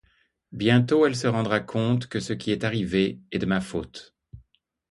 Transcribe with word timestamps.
Bientôt 0.51 1.05
elle 1.05 1.15
se 1.15 1.27
rendra 1.27 1.59
compte 1.59 2.07
que 2.07 2.19
ce 2.19 2.33
qui 2.33 2.49
est 2.49 2.63
arrivé 2.63 3.19
est 3.31 3.37
de 3.37 3.45
ma 3.45 3.61
faute. 3.61 4.15